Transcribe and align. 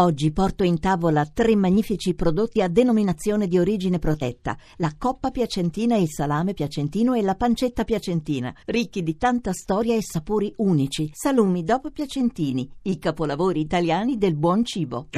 Oggi 0.00 0.30
porto 0.30 0.62
in 0.62 0.78
tavola 0.78 1.26
tre 1.26 1.56
magnifici 1.56 2.14
prodotti 2.14 2.62
a 2.62 2.68
denominazione 2.68 3.48
di 3.48 3.58
origine 3.58 3.98
protetta: 3.98 4.56
la 4.76 4.92
coppa 4.96 5.32
piacentina, 5.32 5.96
il 5.96 6.08
salame 6.08 6.54
piacentino 6.54 7.14
e 7.14 7.22
la 7.22 7.34
pancetta 7.34 7.82
piacentina, 7.82 8.54
ricchi 8.66 9.02
di 9.02 9.16
tanta 9.16 9.52
storia 9.52 9.96
e 9.96 10.02
sapori 10.02 10.52
unici. 10.58 11.10
Salumi 11.12 11.64
dopo 11.64 11.90
piacentini, 11.90 12.70
i 12.82 13.00
capolavori 13.00 13.58
italiani 13.58 14.16
del 14.16 14.36
buon 14.36 14.64
cibo. 14.64 15.08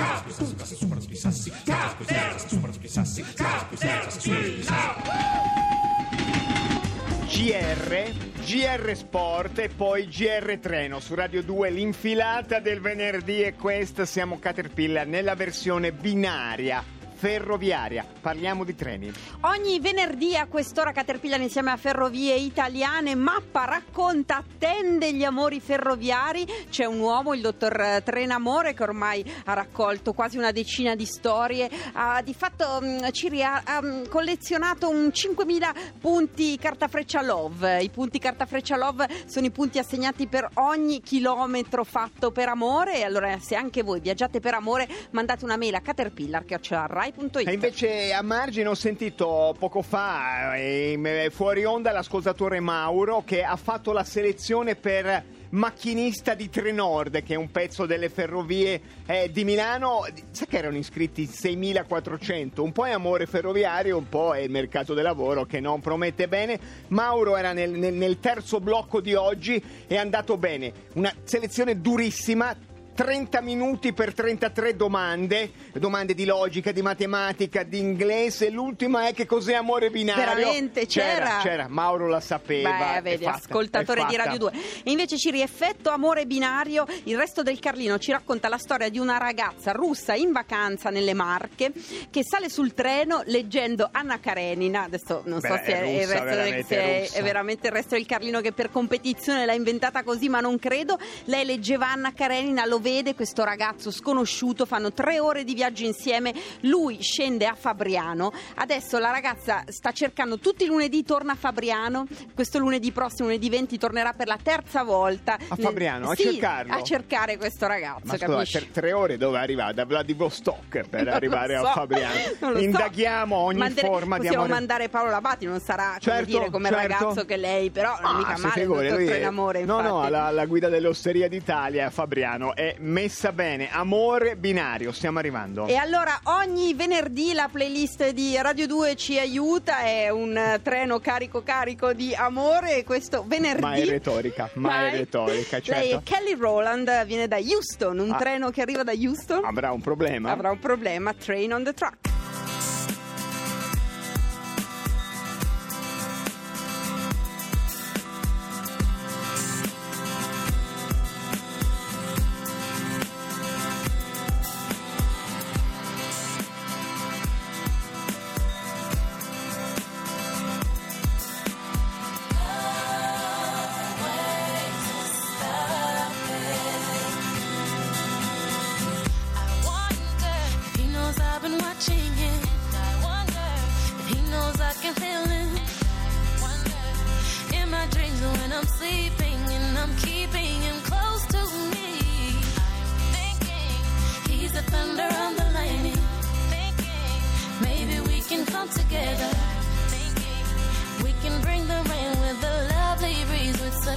GR, 7.33 8.13
GR 8.45 8.97
Sport 8.97 9.61
e 9.61 9.69
poi 9.69 10.09
GR 10.09 10.59
Treno 10.61 10.99
su 10.99 11.15
Radio 11.15 11.45
2, 11.45 11.71
l'infilata 11.71 12.59
del 12.59 12.81
venerdì 12.81 13.43
e 13.43 13.55
questa 13.55 14.05
siamo 14.05 14.41
Caterpillar 14.41 15.07
nella 15.07 15.37
versione 15.37 15.93
binaria 15.93 16.99
ferroviaria. 17.21 18.07
Parliamo 18.19 18.65
di 18.65 18.75
treni. 18.75 19.13
Ogni 19.43 19.79
venerdì 19.79 20.37
a 20.37 20.47
quest'ora 20.47 20.91
Caterpillar 20.91 21.39
insieme 21.39 21.71
a 21.71 21.77
Ferrovie 21.77 22.35
Italiane 22.35 23.15
mappa, 23.15 23.67
racconta, 23.67 24.39
attende 24.39 25.13
gli 25.13 25.23
amori 25.23 25.61
ferroviari. 25.61 26.47
C'è 26.71 26.87
un 26.87 26.99
uomo, 26.99 27.35
il 27.35 27.43
dottor 27.43 28.01
Trenamore, 28.03 28.73
che 28.73 28.83
ormai 28.83 29.23
ha 29.45 29.53
raccolto 29.53 30.15
quasi 30.15 30.39
una 30.39 30.51
decina 30.51 30.95
di 30.95 31.05
storie. 31.05 31.69
Ha, 31.93 32.23
di 32.23 32.33
fatto 32.33 32.81
mm, 32.83 33.09
Ciri 33.11 33.43
ha, 33.43 33.63
mm, 33.83 34.05
collezionato 34.09 34.89
un 34.89 35.09
5.000 35.09 35.99
punti 36.01 36.57
carta 36.57 36.89
freccia 36.89 37.21
love. 37.21 37.83
I 37.83 37.91
punti 37.91 38.19
carta 38.19 38.47
freccia 38.47 38.79
love 38.79 39.07
sono 39.27 39.45
i 39.45 39.51
punti 39.51 39.79
assegnati 39.79 40.27
per 40.27 40.49
ogni 40.55 41.03
chilometro 41.03 41.85
fatto 41.85 42.31
per 42.31 42.49
amore. 42.49 42.97
E 42.97 43.05
allora 43.05 43.39
se 43.41 43.57
anche 43.57 43.83
voi 43.83 44.01
viaggiate 44.01 44.41
per 44.41 44.55
amore 44.55 44.89
mandate 45.11 45.45
una 45.45 45.59
mail 45.59 45.75
a 45.75 45.81
Caterpillar 45.81 46.47
che 46.47 46.55
ho 46.55 46.87
Rai 46.87 47.09
Rai.it. 47.11 47.49
E 47.49 47.53
invece 47.53 48.13
a 48.13 48.23
margine 48.23 48.69
ho 48.69 48.75
sentito 48.75 49.55
poco 49.59 49.83
fa 49.83 50.55
eh, 50.55 51.31
fuori 51.33 51.65
onda 51.65 51.91
l'ascoltatore 51.93 52.61
Mauro 52.61 53.23
che 53.25 53.43
ha 53.43 53.57
fatto 53.57 53.93
la 53.93 54.05
selezione 54.05 54.77
per 54.77 55.39
macchinista 55.51 56.35
di 56.35 56.49
Trenord, 56.49 57.23
che 57.23 57.35
è 57.35 57.37
un 57.37 57.51
pezzo 57.51 57.87
delle 57.87 58.09
ferrovie 58.09 58.81
eh, 59.07 59.31
di 59.33 59.45
Milano. 59.45 60.07
Sai 60.31 60.47
che 60.47 60.59
erano 60.59 60.77
iscritti 60.77 61.25
6.400? 61.27 62.61
Un 62.61 62.73
po' 62.73 62.87
è 62.87 62.93
amore 62.93 63.27
ferroviario, 63.27 63.97
un 63.97 64.09
po' 64.09 64.35
è 64.35 64.41
il 64.41 64.51
mercato 64.51 64.95
del 64.95 65.05
lavoro 65.05 65.45
che 65.45 65.61
non 65.61 65.81
promette 65.81 66.29
bene. 66.29 66.59
Mauro 66.89 67.37
era 67.37 67.53
nel, 67.53 67.71
nel, 67.73 67.95
nel 67.95 68.21
terzo 68.21 68.61
blocco 68.61 69.01
di 69.01 69.15
oggi, 69.15 69.63
è 69.87 69.97
andato 69.97 70.37
bene. 70.37 70.73
Una 70.95 71.13
selezione 71.25 71.81
durissima, 71.81 72.57
30 73.01 73.41
minuti 73.41 73.95
per 73.95 74.13
33 74.13 74.77
domande, 74.77 75.53
domande 75.73 76.13
di 76.13 76.27
logica, 76.27 76.71
di 76.71 76.83
matematica, 76.83 77.63
di 77.63 77.79
inglese. 77.79 78.51
L'ultima 78.51 79.07
è 79.07 79.15
che 79.15 79.25
cos'è 79.25 79.55
amore 79.55 79.89
binario? 79.89 80.35
Veramente 80.35 80.85
c'era. 80.85 81.09
C'era, 81.25 81.39
c'era. 81.41 81.69
Mauro 81.69 82.09
la 82.09 82.21
sapeva. 82.21 82.97
Beh, 82.97 83.01
vedi, 83.01 83.25
fatta, 83.25 83.39
ascoltatore 83.39 84.05
di 84.05 84.17
Radio 84.17 84.37
2. 84.37 84.53
E 84.85 84.91
invece 84.91 85.17
ci 85.17 85.31
rieffetto 85.31 85.89
amore 85.89 86.27
binario, 86.27 86.85
il 87.05 87.17
resto 87.17 87.43
del 87.43 87.59
Carlino 87.59 87.97
ci 87.97 88.13
racconta 88.13 88.51
la 88.51 88.59
storia 88.59 88.91
di 88.91 88.99
una 88.99 89.17
ragazza 89.17 89.73
russa 89.73 90.13
in 90.13 90.31
vacanza 90.31 90.91
nelle 90.91 91.15
Marche 91.15 91.73
che 92.11 92.21
sale 92.23 92.51
sul 92.51 92.75
treno 92.75 93.23
leggendo 93.25 93.89
Anna 93.91 94.21
Karenina. 94.21 94.83
Adesso 94.83 95.23
non 95.25 95.41
Beh, 95.41 95.49
so 95.49 95.55
se, 95.55 95.73
è, 95.73 95.81
russa, 95.81 96.03
il 96.03 96.07
resto 96.07 96.67
se 96.67 96.77
è, 96.77 97.11
è 97.13 97.23
veramente 97.23 97.69
il 97.69 97.73
resto 97.73 97.95
del 97.95 98.05
Carlino 98.05 98.43
che 98.43 98.53
per 98.53 98.71
competizione 98.71 99.47
l'ha 99.47 99.55
inventata 99.55 100.03
così, 100.03 100.29
ma 100.29 100.41
non 100.41 100.59
credo. 100.59 100.99
Lei 101.25 101.47
leggeva 101.47 101.91
Anna 101.91 102.13
Karenina, 102.13 102.67
lo 102.67 102.79
vede 102.79 102.89
vede 102.91 103.15
questo 103.15 103.45
ragazzo 103.45 103.91
sconosciuto, 103.93 104.67
fanno 104.67 104.93
tre 104.93 105.21
ore 105.21 105.45
di 105.45 105.55
viaggio 105.55 105.85
insieme, 105.85 106.35
lui 106.63 107.01
scende 107.01 107.47
a 107.47 107.55
Fabriano, 107.55 108.33
adesso 108.57 108.99
la 108.99 109.11
ragazza 109.13 109.63
sta 109.69 109.93
cercando 109.93 110.39
tutti 110.39 110.65
i 110.65 110.67
lunedì, 110.67 111.05
torna 111.05 111.33
a 111.33 111.37
Fabriano, 111.37 112.07
questo 112.35 112.59
lunedì 112.59 112.91
prossimo, 112.91 113.29
lunedì 113.29 113.49
20, 113.49 113.79
tornerà 113.79 114.13
per 114.13 114.27
la 114.27 114.39
terza 114.43 114.83
volta. 114.83 115.39
A 115.49 115.57
Fabriano, 115.57 116.11
a 116.11 116.15
sì, 116.17 116.25
cercarlo? 116.25 116.73
A 116.75 116.83
cercare 116.83 117.37
questo 117.37 117.67
ragazzo, 117.69 118.01
Ma? 118.05 118.17
Scusa, 118.45 118.61
tre 118.73 118.93
ore 118.93 119.17
dove 119.17 119.39
arriva? 119.39 119.73
Da 119.73 119.85
Vladivostok 119.85 120.89
per 120.89 121.05
Non 121.11 121.15
arrivare 121.15 121.57
so, 121.59 121.67
a 121.67 121.73
Fabriano. 121.73 122.59
Indaghiamo 122.59 123.37
so. 123.37 123.41
ogni 123.43 123.59
Mandere, 123.59 123.87
forma 123.87 124.17
di 124.17 124.23
possiamo 124.27 124.45
amore. 124.45 124.59
mandare 124.59 124.89
Paolo 124.89 125.11
Labati, 125.11 125.47
non 125.47 125.61
sarà 125.61 125.91
come 125.91 126.01
Certo, 126.01 126.25
dire 126.39 126.51
come 126.51 126.69
certo. 126.71 126.89
ragazzo 126.89 127.25
che 127.25 127.37
lei, 127.37 127.71
però 127.71 127.97
non 128.01 128.15
Ah, 128.15 128.19
mica 128.19 128.35
si 128.37 128.43
male, 128.47 128.65
lui 128.65 128.87
è- 128.87 129.07
Trenamore, 129.07 129.65
No, 129.65 129.81
no, 129.81 129.89
infatti. 129.97 130.11
la, 130.11 130.31
la 130.31 130.47
guida 130.47 130.69
dell'Osteria 130.69 131.29
d'Italia 131.29 131.89
Fabriano 131.91 132.55
è 132.55 132.70
messa 132.79 133.33
bene. 133.33 133.71
Amore 133.71 134.37
binario, 134.37 134.93
stiamo 134.93 135.19
arrivando. 135.19 135.67
E 135.67 135.75
allora 135.77 136.21
ogni 136.25 136.75
venerdì 136.75 137.33
la 137.33 137.49
playlist 137.51 138.11
di 138.11 138.37
Radio 138.41 138.67
2 138.67 138.97
ci 138.97 139.19
aiuta, 139.19 139.81
è 139.81 140.09
un 140.11 140.37
eh, 140.37 140.61
treno 140.63 140.99
carico 141.01 141.43
carico 141.43 141.93
di 141.93 142.15
amore 142.15 142.77
e 142.77 142.85
questo 142.85 143.25
venerdì... 143.27 143.61
Ma 143.63 143.75
è 143.75 143.85
retorica, 143.85 144.51
ma 144.55 144.89
è 144.89 144.97
retorica, 144.97 145.61
certo. 145.61 145.73
Lei 145.81 145.91
è 145.93 146.01
Kelly 146.03 146.35
Rowland, 146.37 147.05
viene 147.07 147.27
da 147.29 147.37
Houston, 147.39 147.99
un 147.99 148.13
Ah. 148.13 148.17
treno 148.17 148.51
che 148.51 148.61
arriva 148.63 148.83
da 148.83 148.93
Houston 148.93 149.45
Avrà 149.45 149.71
un 149.73 149.81
problema? 149.81 150.31
avrà 150.31 150.51
un 150.51 150.59
problema, 150.59 151.13
train 151.15 151.53
on 151.53 151.65
the 151.65 151.73
track. 151.73 152.09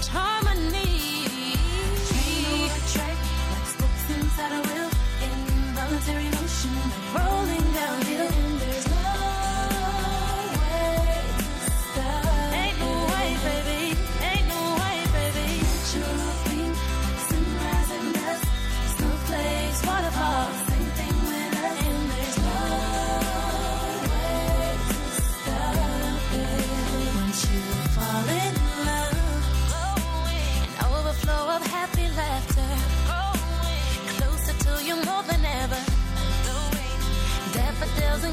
It's 0.04 0.10
hard. 0.10 0.43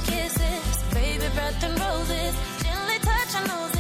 Kisses, 0.03 0.83
baby 0.93 1.29
breath 1.35 1.63
and 1.65 1.79
roses, 1.81 2.35
gently 2.63 2.99
touch 3.01 3.35
our 3.37 3.47
noses. 3.47 3.80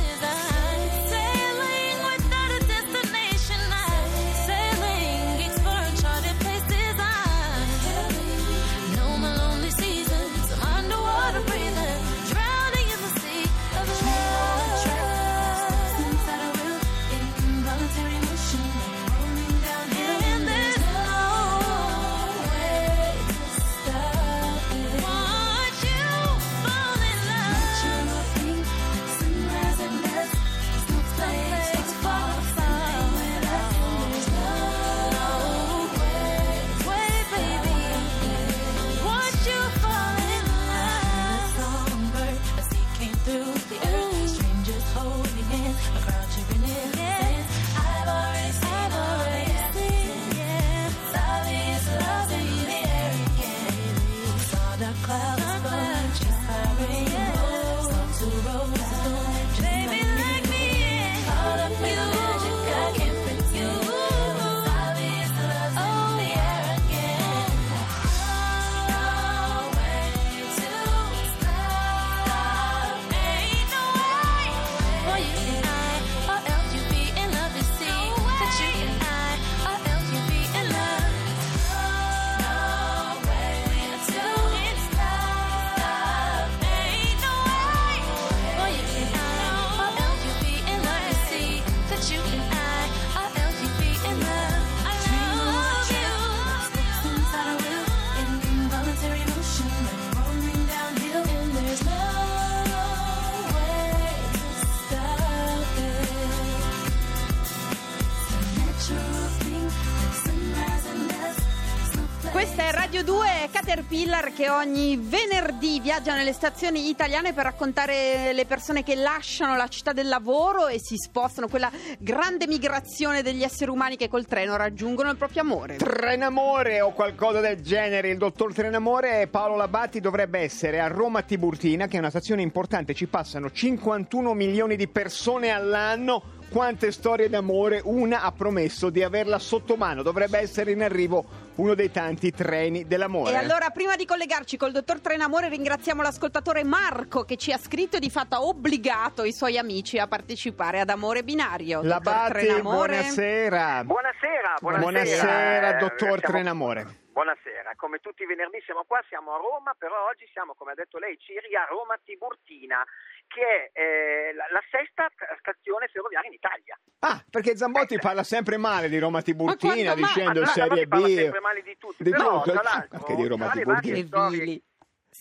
Caterpillar 113.70 114.32
che 114.32 114.50
ogni 114.50 114.96
venerdì 115.00 115.78
viaggia 115.78 116.16
nelle 116.16 116.32
stazioni 116.32 116.88
italiane 116.88 117.32
per 117.32 117.44
raccontare 117.44 118.32
le 118.32 118.44
persone 118.44 118.82
che 118.82 118.96
lasciano 118.96 119.54
la 119.54 119.68
città 119.68 119.92
del 119.92 120.08
lavoro 120.08 120.66
e 120.66 120.80
si 120.80 120.96
spostano, 120.96 121.46
quella 121.46 121.70
grande 122.00 122.48
migrazione 122.48 123.22
degli 123.22 123.44
esseri 123.44 123.70
umani 123.70 123.94
che 123.94 124.08
col 124.08 124.26
treno 124.26 124.56
raggiungono 124.56 125.08
il 125.10 125.16
proprio 125.16 125.42
amore. 125.42 125.76
Trenamore 125.76 126.80
o 126.80 126.90
qualcosa 126.90 127.38
del 127.38 127.60
genere. 127.60 128.08
Il 128.08 128.18
dottor 128.18 128.52
Trenamore 128.52 129.28
Paolo 129.28 129.54
Labatti 129.54 130.00
dovrebbe 130.00 130.40
essere 130.40 130.80
a 130.80 130.88
Roma 130.88 131.22
Tiburtina, 131.22 131.86
che 131.86 131.94
è 131.94 132.00
una 132.00 132.10
stazione 132.10 132.42
importante. 132.42 132.92
Ci 132.92 133.06
passano 133.06 133.52
51 133.52 134.34
milioni 134.34 134.74
di 134.74 134.88
persone 134.88 135.50
all'anno. 135.50 136.38
Quante 136.50 136.90
storie 136.90 137.28
d'amore, 137.28 137.80
una 137.84 138.22
ha 138.22 138.32
promesso 138.32 138.90
di 138.90 139.04
averla 139.04 139.38
sotto 139.38 139.76
mano. 139.76 140.02
Dovrebbe 140.02 140.38
essere 140.38 140.72
in 140.72 140.82
arrivo 140.82 141.24
uno 141.56 141.74
dei 141.74 141.92
tanti 141.92 142.32
treni 142.32 142.88
dell'amore. 142.88 143.30
E 143.30 143.36
allora, 143.36 143.70
prima 143.70 143.94
di 143.94 144.04
collegarci 144.04 144.56
col 144.56 144.72
dottor 144.72 145.00
Trenamore, 145.00 145.48
ringraziamo 145.48 146.02
l'ascoltatore 146.02 146.64
Marco 146.64 147.22
che 147.22 147.36
ci 147.36 147.52
ha 147.52 147.56
scritto 147.56 147.98
e 147.98 148.00
di 148.00 148.10
fatto 148.10 148.34
ha 148.34 148.42
obbligato 148.42 149.22
i 149.22 149.32
suoi 149.32 149.58
amici 149.58 149.98
a 150.00 150.08
partecipare 150.08 150.80
ad 150.80 150.88
Amore 150.90 151.22
Binario. 151.22 151.82
Trenamore. 151.82 152.62
buonasera. 152.62 153.84
Buonasera, 153.84 153.84
buonasera. 153.84 154.58
Buonasera, 154.60 155.76
Eh, 155.76 155.78
dottor 155.78 155.98
siamo- 155.98 156.16
Trenamore. 156.20 156.98
Buonasera, 157.12 157.74
come 157.76 157.98
tutti 157.98 158.22
i 158.22 158.26
venerdì 158.26 158.62
siamo 158.64 158.84
qua, 158.86 159.02
siamo 159.08 159.34
a 159.34 159.36
Roma, 159.36 159.74
però 159.76 160.06
oggi 160.08 160.26
siamo, 160.32 160.54
come 160.54 160.72
ha 160.72 160.74
detto 160.74 160.98
lei, 160.98 161.18
Ciri, 161.18 161.54
a 161.54 161.66
Roma 161.68 161.98
Tiburtina, 162.02 162.82
che 163.30 163.70
è 163.72 163.78
eh, 163.80 164.34
la, 164.34 164.44
la 164.50 164.60
sesta 164.70 165.06
sta- 165.14 165.36
stazione 165.38 165.86
ferroviaria 165.86 166.28
in 166.28 166.34
Italia. 166.34 166.78
Ah, 167.00 167.22
perché 167.30 167.56
Zambotti 167.56 167.98
parla 167.98 168.24
sempre 168.24 168.56
male 168.56 168.88
di 168.88 168.98
Roma 168.98 169.22
Tiburtina, 169.22 169.72
Ma 169.72 169.94
quando 169.94 170.00
mai? 170.02 170.12
dicendo 170.12 170.40
Ma 170.40 170.46
Serie 170.46 170.88
parla 170.88 171.06
B. 171.06 171.14
sempre 171.14 171.40
male 171.40 171.62
di 171.62 171.76
tutti, 171.78 172.02
Di 172.02 172.10
però, 172.10 172.42
tutto, 172.42 172.52
tra 172.52 172.62
l'altro, 172.62 172.98
anche 172.98 173.14
di 173.14 173.26
Roma 173.26 173.50
Tiburtina. 173.50 174.58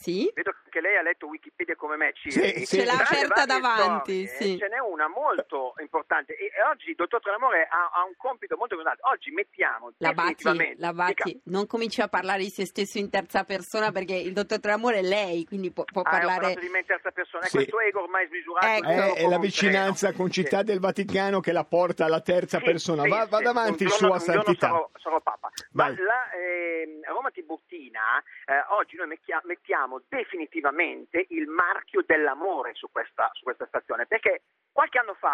Sì? 0.02 0.32
Vedo 0.34 0.56
che 0.70 0.80
lei 0.80 0.96
ha 0.96 1.02
letto 1.02 1.28
Wikipedia 1.28 1.76
come 1.76 1.98
me, 1.98 2.14
Ciri. 2.14 2.32
Sì, 2.60 2.66
sì. 2.66 2.78
Ce 2.78 2.86
l'ha 2.86 2.94
aperta 2.94 3.46
davanti, 3.46 4.26
storie, 4.28 4.54
sì. 4.54 4.58
Ce 4.58 4.68
n'è 4.70 4.80
una 4.80 5.08
molto 5.10 5.74
importante 5.82 6.38
e, 6.38 6.46
e 6.56 6.64
oggi 6.64 6.90
il 6.92 6.96
dottor 6.96 7.20
Trenamore 7.22 7.68
ha, 7.70 7.92
ha 7.94 8.04
un 8.06 8.14
compito 8.16 8.56
molto 8.56 8.76
importante. 8.76 9.02
Oggi 9.12 9.32
mettiamo 9.32 9.92
La 9.98 10.14
Bacchi, 10.14 10.36
definitivamente... 10.44 10.82
la 10.82 10.94
Bacchi, 10.94 11.42
non 11.46 11.68
cominci 11.68 12.00
a 12.02 12.08
parlare 12.08 12.44
di 12.44 12.50
se 12.50 12.66
stesso 12.66 12.98
in 12.98 13.10
terza 13.10 13.44
persona 13.44 13.92
perché 13.92 14.16
il 14.16 14.32
dottor 14.32 14.60
Trenamore 14.62 15.00
è 15.00 15.02
lei, 15.02 15.44
quindi 15.46 15.72
può, 15.72 15.84
può 15.84 16.02
Ah, 16.02 16.10
parlare... 16.10 16.54
di 16.56 16.70
me 16.70 16.80
in 16.80 16.86
terza 16.86 17.12
persona, 17.12 17.44
Sì. 17.46 17.58
questo 17.58 17.80
ego 17.82 18.04
ormai 18.04 18.26
smisurato. 18.28 18.66
Ecco. 18.68 18.88
è 18.88 18.98
Eh, 18.98 19.10
po' 19.10 19.16
è 19.16 19.28
la 19.28 19.40
vicinanza 19.40 20.14
con 20.14 20.32
Città 20.32 20.60
Sì. 20.60 20.64
del 20.66 20.80
Vaticano 20.80 21.42
che 21.42 21.52
la 21.52 21.66
porta 21.66 22.06
alla 22.06 22.22
terza 22.22 22.60
Sì, 22.60 22.64
persona. 22.64 23.04
sì, 23.04 23.10
Va, 23.10 23.24
sì. 23.24 23.30
vada 23.32 23.50
avanti, 23.50 23.84
Un 23.84 23.90
Sua 23.90 24.08
giorno- 24.08 24.18
giorno 24.26 24.34
Santità. 24.44 24.68
Sarò, 24.68 24.90
sarò 24.98 25.20
Papa. 25.20 25.50
Vai. 25.72 25.94
Ma 25.96 26.04
la 26.04 26.32
ehm, 26.32 27.02
Roma 27.12 27.32
Tiburtina, 27.32 28.24
eh, 28.46 28.64
oggi 28.78 28.96
noi 28.96 29.08
mettia- 29.08 29.42
mettiamo 29.90 30.02
definitivamente 30.08 31.26
il 31.30 31.48
marchio 31.48 32.04
dell'amore 32.06 32.74
su 32.76 32.88
questa, 32.92 33.30
su 33.34 33.44
questa 33.44 33.66
stazione, 33.66 34.06
perché 34.06 34.44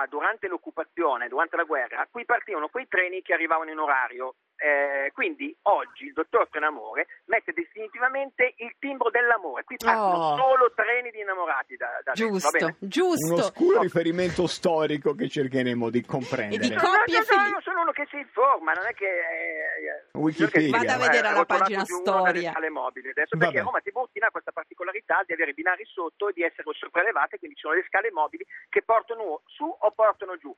durante 0.08 0.48
l'occupazione, 0.48 1.28
durante 1.28 1.56
la 1.56 1.64
guerra, 1.64 2.08
qui 2.10 2.26
partivano 2.26 2.68
quei 2.70 2.88
treni 2.88 3.22
che 3.22 3.34
arrivavano 3.34 3.72
in 3.72 3.80
orario. 3.80 4.36
Eh, 4.58 5.12
quindi 5.14 5.54
oggi 5.64 6.06
il 6.06 6.14
dottor 6.14 6.48
Trenamore 6.50 7.08
mette 7.26 7.52
definitivamente 7.52 8.54
il 8.58 8.74
timbro 8.80 9.10
dell'amore. 9.10 9.64
Qui 9.66 9.76
partono 9.78 10.14
Oh. 10.16 10.38
solo 10.38 10.72
treni 10.74 11.12
di 11.12 11.20
innamorati 11.20 11.76
da, 11.76 11.88
da 12.04 12.14
dentro, 12.14 12.26
va 12.26 12.40
Giusto, 12.40 12.52
bene? 12.58 12.78
Uno 12.80 12.90
giusto. 12.90 13.34
oscuro 13.36 13.82
riferimento 13.82 14.48
storico 14.48 15.14
che 15.14 15.28
cercheremo 15.28 15.90
di 15.90 16.00
E 16.00 16.06
comprendere. 16.06 16.62
di 16.68 16.74
No, 16.74 16.82
no, 16.82 16.88
no, 16.88 17.50
no, 17.52 17.62
sono 17.62 17.82
uno 17.82 17.92
che 17.92 18.08
si 18.10 18.18
informa, 18.18 18.72
non 18.72 18.86
è 18.86 18.94
che... 18.94 19.06
eh, 19.06 20.04
Wikipedia. 20.14 20.78
Vada 20.78 20.94
a 20.94 20.98
vedere 20.98 21.28
eh, 21.28 21.32
trovato 21.32 21.58
pagina 21.58 21.84
storia. 21.86 22.52
scale 22.52 22.70
mobili 22.70 23.10
adesso 23.10 23.38
perché 23.38 23.60
Roma 23.62 23.82
Tiburtina 23.82 24.28
ha 24.28 24.32
questa 24.32 24.52
particolarità 24.52 25.22
di 25.26 25.34
avere 25.34 25.52
i 25.52 25.54
binari 25.54 25.84
sotto 25.86 26.30
e 26.30 26.34
di 26.34 26.44
essere 26.44 26.64
sopraelevate, 26.72 27.38
quindi 27.40 27.56
ci 27.58 27.64
sono 27.64 27.76
le 27.76 27.84
scale 27.88 28.10
mobili 28.12 28.46
che 28.70 28.82
portano 28.84 29.42
su 29.46 29.66
o 29.66 29.92
portano 29.96 30.38
giù. 30.38 30.56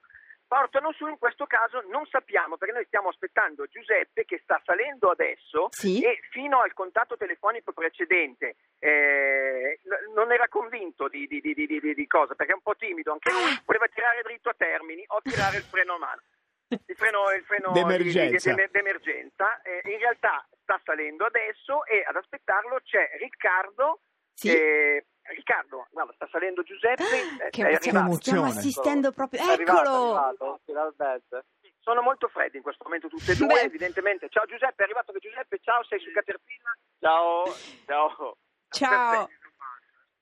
Portano 0.48 0.94
su 0.94 1.06
in 1.08 1.18
questo 1.18 1.46
caso 1.46 1.84
non 1.90 2.06
sappiamo 2.06 2.56
perché 2.56 2.74
noi 2.74 2.86
stiamo 2.86 3.10
aspettando 3.10 3.66
Giuseppe 3.68 4.24
che 4.24 4.40
sta 4.44 4.62
salendo 4.64 5.10
adesso 5.10 5.68
Sì. 5.72 6.02
e 6.02 6.22
fino 6.32 6.62
al 6.62 6.72
contatto 6.74 7.18
telefonico 7.18 7.74
precedente 7.74 8.56
eh, 8.80 9.82
non 10.16 10.32
era 10.32 10.48
convinto 10.48 11.10
di, 11.10 11.28
di- 11.28 11.42
di- 11.42 11.54
di- 11.54 12.08
cosa 12.08 12.34
perché 12.34 12.54
è 12.54 12.56
un 12.56 12.62
po' 12.62 12.76
timido 12.78 13.12
anche 13.12 13.30
lui, 13.30 13.60
voleva 13.66 13.88
tirare 13.88 14.22
dritto 14.22 14.48
a 14.48 14.56
termini 14.58 15.04
o 15.08 15.20
tirare 15.22 15.58
il 15.58 15.64
freno 15.64 15.96
a 15.96 15.98
mano. 15.98 16.22
Il 16.70 16.96
freno, 16.96 17.32
il 17.32 17.44
freno 17.44 17.72
D'emergenza. 17.74 18.54
d'emergenza. 18.72 19.62
Eh, 19.64 19.82
in 19.92 19.98
realtà 20.00 20.46
sta 20.62 20.80
salendo 20.86 21.26
adesso 21.26 21.86
e 21.86 22.04
ad 22.08 22.16
aspettarlo 22.16 22.80
c'è 22.84 23.10
Riccardo. 23.20 24.00
Sì. 24.34 24.50
eh, 24.56 25.06
Riccardo, 25.30 25.88
guarda, 25.92 26.14
sta 26.14 26.28
salendo 26.32 26.64
Giuseppe. 26.64 27.04
eh, 27.46 27.50
Che 27.50 27.68
è 27.70 27.76
stiamo 27.76 28.46
assistendo 28.46 29.12
proprio. 29.12 29.42
È 29.42 29.52
arrivato, 29.52 29.80
Eccolo! 29.82 30.60
è 30.66 30.72
arrivato. 30.74 31.44
Sono 31.80 32.02
molto 32.02 32.28
freddi 32.28 32.58
in 32.58 32.64
questo 32.64 32.84
momento 32.84 33.08
tutti 33.08 33.32
e 33.32 33.36
due, 33.36 33.48
Beh. 33.48 33.62
evidentemente. 33.62 34.28
Ciao 34.30 34.46
Giuseppe, 34.46 34.82
è 34.82 34.84
arrivato 34.84 35.12
che 35.14 35.20
Giuseppe, 35.20 35.60
ciao, 35.62 35.84
sei 35.86 36.00
su 36.00 36.12
Caterpillar? 36.12 36.78
Ciao, 37.00 37.46
ciao. 37.86 38.38
Ciao. 38.70 39.28
Perfetto. 39.28 39.46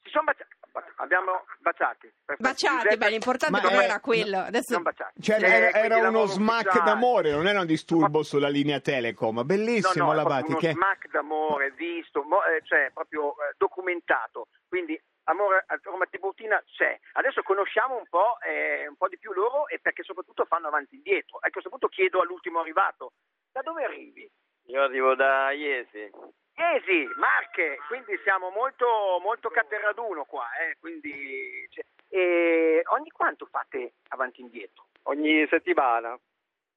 Si 0.04 0.10
sono 0.12 0.24
baciati. 0.26 0.55
Abbiamo 0.98 1.46
baciati. 1.60 2.12
Perfetto. 2.26 2.50
Baciati, 2.50 2.76
Giuseppe- 2.84 2.98
beh, 2.98 3.10
l'importante 3.10 3.56
Ma 3.62 3.62
però 3.68 3.80
è- 3.82 3.84
era 3.86 4.00
quello. 4.00 4.40
Adesso 4.40 4.72
sono 4.74 4.84
baciati. 4.84 5.22
Cioè, 5.22 5.42
Eh, 5.42 5.46
era, 5.46 5.70
era 5.72 6.10
uno 6.10 6.26
smack 6.26 6.66
ufficiale. 6.68 6.90
d'amore, 6.92 7.32
non 7.32 7.48
era 7.48 7.60
un 7.62 7.66
disturbo 7.66 8.24
sulla 8.24 8.50
linea 8.50 8.80
Telecom. 8.80 9.44
Bellissimo 9.46 10.06
no, 10.06 10.12
no, 10.14 10.14
è 10.14 10.16
Labati. 10.24 10.44
proprio 10.50 10.58
Che... 10.60 10.68
uno 10.68 10.76
smack 10.86 11.10
d'amore 11.10 11.72
visto, 11.72 12.24
mo- 12.24 12.44
eh, 12.46 12.62
cioè 12.66 12.92
proprio 12.94 13.32
eh, 13.32 13.54
documentato. 13.58 14.48
Quindi 14.68 15.00
amore 15.28 15.64
a 15.68 15.80
Roma 15.82 16.06
Tiburtina 16.06 16.62
c'è. 16.66 17.00
Adesso 17.14 17.42
conosciamo 17.44 17.98
un 17.98 18.06
po', 18.10 18.38
eh, 18.42 18.88
un 18.88 18.96
po' 18.96 19.08
di 19.08 19.18
più 19.18 19.34
loro 19.34 19.68
e 19.68 19.80
perché 19.80 20.04
soprattutto 20.04 20.46
fanno 20.46 20.68
avanti 20.68 20.96
e 20.96 20.98
indietro. 20.98 21.38
A 21.42 21.50
questo 21.50 21.70
punto 21.70 21.88
chiedo 21.88 22.22
all'ultimo 22.22 22.60
arrivato, 22.60 23.14
da 23.52 23.62
dove 23.62 23.84
arrivi? 23.84 24.30
Io 24.68 24.82
arrivo 24.82 25.16
da 25.16 25.52
Iesi. 25.52 26.10
Iesi, 26.58 27.10
Marche, 27.18 27.78
quindi 27.88 28.18
siamo 28.24 28.50
molto, 28.50 29.20
molto 29.22 29.50
caterraduno 29.50 30.24
qua, 30.24 30.48
eh, 30.58 30.78
quindi, 30.80 31.68
cioè, 31.70 31.84
e 32.08 32.82
ogni 32.96 33.10
quanto 33.10 33.46
fate 33.52 33.96
avanti 34.10 34.40
e 34.40 34.44
indietro? 34.46 34.86
Ogni 35.04 35.46
settimana. 35.50 36.18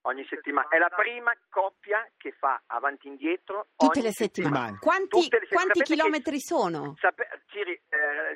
Ogni 0.02 0.24
settimana. 0.28 0.68
È 0.68 0.78
la 0.78 0.88
prima 0.88 1.32
coppia 1.50 2.08
che 2.16 2.32
fa 2.32 2.60
avanti 2.66 3.08
e 3.08 3.10
indietro 3.10 3.66
tutte 3.76 3.98
ogni 3.98 4.06
le 4.06 4.12
settimane. 4.12 4.54
settimana. 4.56 4.78
Quanti, 4.80 5.08
Tutte 5.08 5.20
le 5.20 5.46
settimane. 5.46 5.48
quanti 5.48 5.78
Sapete 5.78 5.84
che- 5.84 5.94
chilometri 5.94 6.40
sono? 6.40 6.94
Sape- 6.98 7.28
si, 7.50 7.58
eh, 7.60 7.78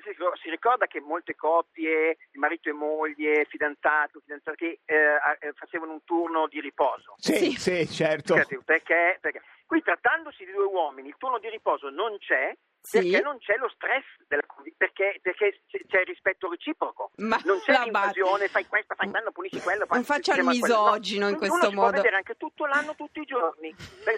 si 0.05 0.15
si 0.43 0.51
ricorda 0.51 0.87
che 0.87 1.01
molte 1.01 1.35
coppie, 1.35 2.19
marito 2.33 2.69
e 2.69 2.73
moglie, 2.73 3.47
fidanzato, 3.47 4.21
fidanzati, 4.21 4.79
eh, 4.85 4.97
a- 4.97 5.37
eh, 5.41 5.53
facevano 5.55 5.93
un 5.93 6.05
turno 6.05 6.47
di 6.49 6.61
riposo. 6.61 7.15
Sì, 7.17 7.37
Sì. 7.37 7.51
sì, 7.53 7.89
certo. 7.89 8.35
Perché, 8.65 9.19
perché 9.21 9.41
qui 9.73 9.81
trattandosi 9.83 10.45
di 10.45 10.53
due 10.53 10.67
uomini 10.67 11.09
il 11.09 11.15
turno 11.17 11.39
di 11.39 11.49
riposo 11.49 11.89
non 11.89 12.19
c'è 12.19 12.55
Sì. 12.83 12.99
perché 12.99 13.23
non 13.23 13.39
c'è 13.39 13.57
lo 13.57 13.71
stress 13.71 14.05
della 14.29 14.43
perché, 14.77 15.19
perché 15.23 15.63
c'è 15.87 16.01
il 16.01 16.07
rispetto 16.07 16.51
reciproco. 16.51 17.13
Ma 17.19 17.39
non 17.45 17.61
c'è 17.61 17.73
la 17.73 17.83
l'invasione, 17.85 18.49
fai 18.49 18.67
questo, 18.67 18.95
fai 18.97 19.09
quello, 19.09 19.31
pulisci 19.31 19.61
quello. 19.61 19.87
Non 19.89 20.03
faccia 20.03 20.35
il 20.35 20.45
misogino 20.45 21.27
in 21.29 21.37
Uno 21.37 21.39
questo 21.39 21.69
si 21.69 21.73
può 21.75 21.83
modo. 21.85 21.97
vedere 21.97 22.17
anche 22.17 22.35
tutto 22.37 22.67
l'anno, 22.67 22.95
tutti 22.97 23.21
i 23.21 23.25
giorni. 23.25 23.73
Per- 24.03 24.17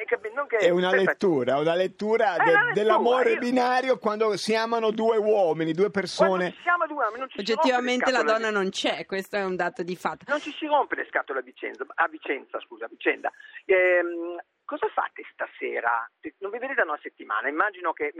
eh, 0.00 0.04
che- 0.06 0.56
È 0.56 0.70
una 0.70 0.92
lettura, 0.92 1.58
una 1.58 1.74
lettura 1.76 2.34
È 2.34 2.38
de- 2.38 2.50
una 2.50 2.50
lettura, 2.64 2.72
dell'amore 2.74 3.32
io- 3.32 3.38
binario 3.38 3.98
quando 3.98 4.36
si 4.36 4.54
amano 4.56 4.90
due 4.90 5.16
uomini, 5.16 5.72
due 5.72 5.90
Quando 5.90 6.00
persone. 6.00 6.50
ci 6.52 6.62
siamo 6.62 6.86
due, 6.88 7.04
non 7.16 7.28
ci 7.28 7.34
si 7.34 7.40
Oggettivamente 7.40 8.10
la 8.10 8.22
donna 8.24 8.50
non 8.50 8.70
c'è, 8.70 9.06
questo 9.06 9.36
è 9.36 9.44
un 9.44 9.54
dato 9.56 9.82
di 9.84 9.94
fatto. 9.96 10.24
non 10.26 10.40
ci 10.40 10.50
si 10.58 10.66
rompe 10.66 10.96
le 10.96 11.06
scatole 11.08 11.38
a 11.38 11.42
Vicenza, 11.42 11.86
a 11.94 12.08
Vicenza, 12.08 12.58
scusa, 12.60 12.86
a 12.86 12.88
vicenda. 12.88 13.30
Ehm, 13.66 14.36
cosa 14.70 14.86
fate 14.86 15.24
stasera? 15.32 16.08
Non 16.38 16.52
vi 16.52 16.58
vedete 16.58 16.82
da 16.84 16.90
una 16.92 17.00
settimana, 17.02 17.48
immagino 17.48 17.92
che 17.92 18.12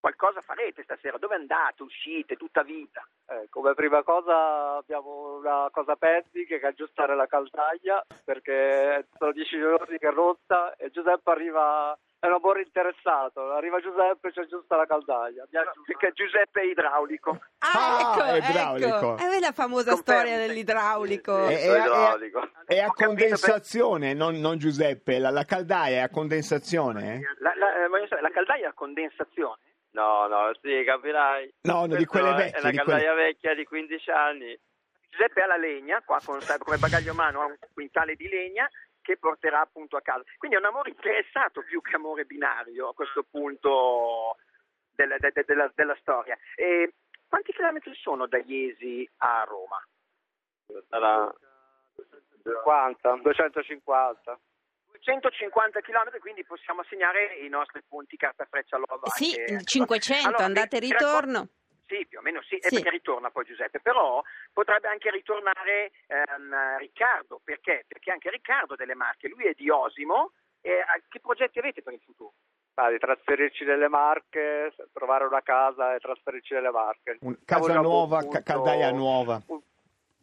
qualcosa 0.00 0.40
farete 0.40 0.82
stasera, 0.82 1.18
dove 1.18 1.34
andate, 1.34 1.82
uscite, 1.82 2.36
tutta 2.36 2.62
vita. 2.62 3.06
Eh, 3.28 3.48
come 3.50 3.74
prima 3.74 4.02
cosa 4.02 4.76
abbiamo 4.76 5.36
una 5.38 5.68
cosa 5.72 5.96
pending 5.96 6.46
che 6.46 6.60
è 6.60 6.66
aggiustare 6.66 7.16
la 7.16 7.26
caldaia 7.26 8.04
perché 8.24 9.08
sono 9.18 9.32
dieci 9.32 9.58
giorni 9.58 9.98
che 9.98 10.08
è 10.08 10.12
rotta 10.12 10.76
e 10.76 10.90
Giuseppe 10.90 11.30
arriva, 11.30 11.98
è 12.20 12.26
un 12.26 12.34
amore 12.34 12.62
interessato, 12.62 13.50
arriva 13.52 13.80
Giuseppe 13.80 14.28
e 14.28 14.32
ci 14.32 14.38
aggiusta 14.40 14.76
la 14.76 14.86
caldaia. 14.86 15.44
Perché 15.50 16.12
Giuseppe 16.12 16.60
è 16.60 16.64
idraulico. 16.66 17.30
Ah, 17.58 17.74
Ah, 17.74 18.00
ecco, 18.00 18.22
è 18.22 18.48
idraulico. 18.50 19.14
ecco. 19.14 19.16
Eh, 19.34 19.40
la 19.40 19.52
famosa 19.52 19.90
Confermo. 19.92 20.20
storia 20.20 20.46
dell'idraulico. 20.46 21.46
È, 21.46 21.56
Sì, 21.56 21.66
è- 21.66 21.72
è- 21.72 21.78
idraulico. 21.80 22.38
è 22.64 22.78
a 22.80 22.86
Ho 22.86 22.92
capito, 22.92 23.06
condensazione, 23.06 24.14
non, 24.14 24.36
non 24.36 24.56
Giuseppe, 24.58 25.18
la, 25.18 25.30
la 25.30 25.44
caldaia 25.44 25.96
è 25.98 26.02
a 26.02 26.08
condensazione? 26.10 27.20
La, 27.40 27.52
la- 27.56 27.84
eh, 27.84 28.20
la 28.20 28.30
caldaia 28.30 28.68
a 28.68 28.72
condensazione? 28.72 29.58
No, 29.96 30.26
no, 30.26 30.52
sì, 30.60 30.82
capirai. 30.84 31.54
No, 31.62 31.86
no, 31.86 31.96
di 31.96 32.04
quelle 32.04 32.30
è- 32.32 32.34
vecchie, 32.34 32.58
È 32.58 32.60
la 32.62 32.70
di 32.70 32.76
quelle- 32.76 33.00
caldaia 33.04 33.14
vecchia 33.14 33.54
di 33.54 33.64
15 33.64 34.10
anni. 34.10 34.60
Giuseppe 35.08 35.40
ha 35.40 35.46
la 35.46 35.56
legna, 35.56 36.02
qua 36.04 36.20
con- 36.22 36.40
come 36.58 36.76
bagaglio 36.76 37.12
a 37.12 37.14
mano 37.14 37.40
ha 37.40 37.46
un 37.46 37.56
quintale 37.72 38.14
di 38.14 38.28
legna 38.28 38.68
che 39.00 39.16
porterà 39.16 39.60
appunto 39.60 39.96
a 39.96 40.02
casa. 40.02 40.22
Quindi 40.36 40.56
è 40.56 40.60
un 40.60 40.66
amore 40.66 40.90
interessato 40.90 41.62
più 41.62 41.80
che 41.80 41.96
amore 41.96 42.26
binario 42.26 42.88
a 42.88 42.94
questo 42.94 43.22
punto 43.22 44.36
del- 44.94 45.16
de- 45.18 45.30
de- 45.32 45.44
della, 45.46 45.72
della 45.74 45.96
storia. 46.00 46.36
E 46.56 46.92
quanti 47.26 47.52
chilometri 47.52 47.94
sono 47.94 48.26
da 48.26 48.36
Iesi 48.38 49.08
a 49.18 49.44
Roma? 49.48 49.82
Sarà 50.90 51.32
50, 52.42 53.16
250. 53.22 54.38
250 55.10 55.80
km, 55.80 56.18
quindi 56.18 56.44
possiamo 56.44 56.80
assegnare 56.80 57.36
i 57.36 57.48
nostri 57.48 57.80
punti 57.86 58.16
carta 58.16 58.44
freccia 58.50 58.76
lova. 58.76 59.06
Sì, 59.14 59.34
anche- 59.38 59.64
500, 59.64 60.26
Allora, 60.28 60.44
andata 60.44 60.76
e 60.76 60.80
ritorno. 60.80 61.48
Sì, 61.86 62.04
più 62.08 62.18
o 62.18 62.22
meno 62.22 62.42
sì, 62.42 62.56
e 62.56 62.66
Sì. 62.68 62.74
perché 62.74 62.90
ritorna 62.90 63.30
poi 63.30 63.44
Giuseppe, 63.44 63.78
però 63.80 64.20
potrebbe 64.52 64.88
anche 64.88 65.08
ritornare 65.12 65.92
ehm, 66.08 66.78
Riccardo, 66.78 67.40
perché? 67.44 67.84
Perché 67.86 68.10
anche 68.10 68.28
Riccardo 68.30 68.72
ha 68.74 68.76
delle 68.76 68.96
marche, 68.96 69.28
lui 69.28 69.44
è 69.46 69.52
di 69.54 69.70
Osimo, 69.70 70.32
e, 70.60 70.70
eh, 70.72 70.84
che 71.08 71.20
progetti 71.20 71.60
avete 71.60 71.82
per 71.82 71.92
il 71.92 72.00
futuro? 72.04 72.32
Ah, 72.74 72.90
di 72.90 72.98
trasferirci 72.98 73.64
nelle 73.64 73.88
Marche, 73.88 74.74
trovare 74.92 75.24
una 75.24 75.40
casa 75.42 75.94
e 75.94 75.98
trasferirci 76.00 76.54
nelle 76.54 76.70
Marche. 76.70 77.18
Un- 77.20 77.38
casa 77.44 77.80
nuova, 77.80 78.18
punto, 78.18 78.42
caldaia 78.42 78.90
nuova. 78.90 79.40
un- 79.46 79.62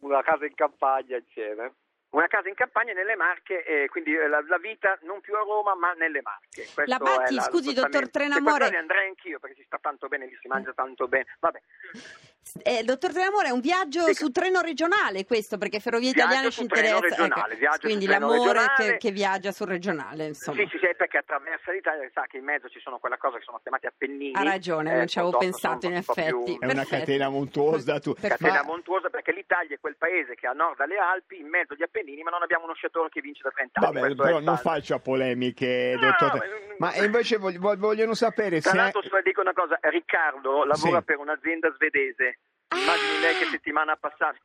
Una 0.00 0.22
casa 0.22 0.44
in 0.44 0.54
campagna 0.54 1.16
insieme. 1.16 1.76
Una 2.14 2.28
casa 2.28 2.48
in 2.48 2.54
campagna 2.54 2.92
nelle 2.92 3.16
Marche, 3.16 3.64
e 3.64 3.88
quindi 3.88 4.14
eh, 4.14 4.28
la, 4.28 4.40
la 4.46 4.58
vita 4.58 4.96
non 5.02 5.20
più 5.20 5.34
a 5.34 5.40
Roma 5.40 5.74
ma 5.74 5.92
nelle 5.94 6.22
Marche. 6.22 6.62
Questo 6.72 6.84
La 6.84 6.98
Batti, 6.98 7.36
è 7.36 7.40
scusi, 7.40 7.72
dottor. 7.72 8.08
Trenamore. 8.08 8.66
E 8.66 8.68
poi 8.68 8.78
andrei 8.78 9.08
anch'io 9.08 9.40
perché 9.40 9.56
si 9.56 9.64
sta 9.64 9.78
tanto 9.80 10.06
bene, 10.06 10.26
lì 10.26 10.38
si 10.40 10.46
mangia 10.46 10.72
tanto 10.72 11.08
bene. 11.08 11.26
Vabbè. 11.40 11.60
Eh, 12.62 12.82
dottor 12.84 13.10
Trenamore, 13.12 13.48
è 13.48 13.50
un 13.50 13.60
viaggio 13.60 14.00
Dica. 14.00 14.12
su 14.12 14.30
treno 14.30 14.60
regionale 14.60 15.24
questo, 15.24 15.56
perché 15.56 15.80
Ferrovie 15.80 16.10
Italiane 16.10 16.50
ci 16.50 16.60
interessa. 16.60 16.98
ecco. 16.98 17.78
Quindi 17.80 18.06
l'amore 18.06 18.66
che, 18.76 18.96
che 18.98 19.10
viaggia 19.10 19.50
sul 19.50 19.66
regionale, 19.68 20.26
insomma. 20.26 20.58
Sì, 20.58 20.68
sì, 20.70 20.78
sì, 20.78 20.88
perché 20.96 21.18
attraversa 21.18 21.72
l'Italia 21.72 22.08
sa 22.12 22.26
che 22.28 22.36
in 22.36 22.44
mezzo 22.44 22.68
ci 22.68 22.78
sono 22.80 22.98
quella 22.98 23.16
cosa 23.16 23.38
che 23.38 23.44
sono 23.44 23.58
chiamati 23.62 23.86
Appennini. 23.86 24.34
Ha 24.34 24.42
ragione, 24.42 24.94
non 24.94 25.06
ci 25.06 25.18
avevo 25.18 25.38
pensato, 25.38 25.86
in 25.86 26.02
po' 26.04 26.12
più- 26.12 26.22
effetti. 26.22 26.52
È 26.60 26.64
una 26.64 26.74
Perfetto. 26.74 26.98
catena 26.98 27.28
montuosa. 27.30 27.98
Tu. 27.98 28.14
Catena 28.20 28.52
Ma- 28.52 28.62
montuosa 28.64 29.08
perché 29.08 29.32
l'Italia 29.32 29.74
è 29.76 29.80
quel 29.80 29.96
paese 29.96 30.34
che 30.34 30.46
a 30.46 30.52
nord 30.52 30.78
alle 30.80 30.96
Alpi, 30.98 31.40
in 31.40 31.48
mezzo 31.48 31.72
agli 31.72 31.82
Appennini, 31.82 32.22
ma 32.22 32.30
non 32.30 32.42
abbiamo 32.42 32.64
uno 32.64 32.74
sciatore 32.74 33.08
che 33.08 33.20
vince 33.20 33.40
da 33.42 33.50
30 33.50 33.80
anni. 33.80 34.00
Vabbè, 34.00 34.12
è 34.12 34.14
però 34.14 34.40
non 34.40 34.56
faccia 34.58 34.98
polemiche, 34.98 35.96
No, 35.98 36.00
dottor. 36.18 36.34
ma- 36.78 36.92
Ma 36.94 36.94
invece 37.04 37.38
vog- 37.38 37.56
vog- 37.58 37.78
vogliono 37.78 38.14
sapere 38.14 38.60
se... 38.60 38.68
Tra 38.70 38.82
l'altro, 38.82 39.02
solo 39.02 39.22
dico 39.22 39.40
una 39.40 39.52
cosa: 39.54 39.78
Riccardo 39.80 40.64
lavora 40.64 40.98
Sì. 40.98 41.04
per 41.04 41.18
un'azienda 41.18 41.72
svedese. 41.74 42.33
Immagini 42.74 43.20
lei 43.20 43.36
che 43.36 43.46
settimana 43.46 43.96
passata. 43.96 44.36